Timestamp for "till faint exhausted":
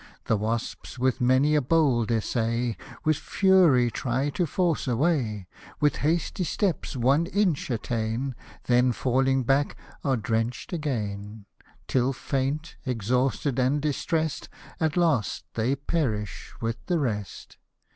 11.87-13.59